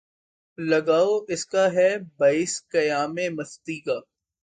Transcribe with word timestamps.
لگاؤ 0.57 1.11
اس 1.27 1.45
کا 1.45 1.65
ہے 1.73 1.89
باعث 2.17 2.53
قیامِ 2.67 3.27
مستی 3.29 3.79
کا 3.79 3.97